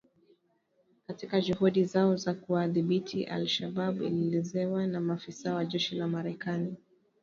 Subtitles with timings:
[1.07, 6.75] katika juhudi zao za kuwadhibiti al Shabaab ilielezewa na maafisa wa jeshi la Marekani